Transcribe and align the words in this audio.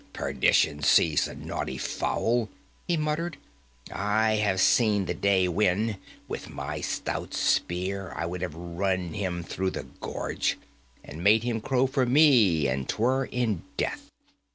"Perdition 0.13 0.81
seize 0.81 1.25
the 1.25 1.35
naughty 1.35 1.77
fowl," 1.77 2.49
he 2.87 2.97
muttered, 2.97 3.37
"I 3.93 4.37
have 4.37 4.59
seen 4.59 5.05
the 5.05 5.13
day 5.13 5.47
when, 5.47 5.97
with 6.27 6.49
my 6.49 6.81
stout 6.81 7.35
spear, 7.35 8.11
I 8.15 8.25
would 8.25 8.41
have 8.41 8.55
run 8.55 9.13
him 9.13 9.43
through 9.43 9.69
the 9.69 9.83
gorge, 9.99 10.57
and 11.03 11.23
made 11.23 11.43
him 11.43 11.61
crow 11.61 11.85
for 11.85 12.07
me 12.07 12.65
an 12.67 12.85
'twere 12.87 13.25
in 13.25 13.61
death!" 13.77 14.09